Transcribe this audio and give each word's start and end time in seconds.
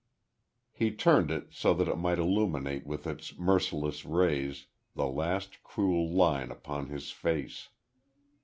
He 0.71 0.89
turned 0.89 1.29
it 1.29 1.49
so 1.53 1.75
that 1.75 1.87
it 1.87 1.95
might 1.95 2.17
illumine 2.17 2.81
with 2.85 3.05
its 3.05 3.37
merciless 3.37 4.03
rays 4.03 4.65
the 4.95 5.05
last 5.05 5.61
cruel 5.63 6.09
line 6.11 6.49
upon 6.49 6.87
his 6.87 7.11
face.... 7.11 7.69